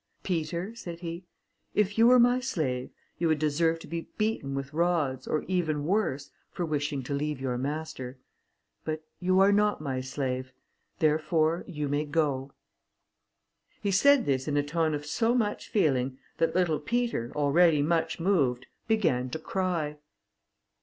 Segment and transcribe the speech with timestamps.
[0.23, 1.25] "Peter," said he,
[1.75, 5.85] "if you were my slave, you would deserve to be beaten with rods, or even
[5.85, 8.17] worse, for wishing to leave your master;
[8.83, 10.53] but you are not my slave,
[10.97, 12.51] therefore you may go."
[13.79, 18.19] He said this in a tone of so much feeling, that little Peter, already much
[18.19, 19.97] moved, began to cry.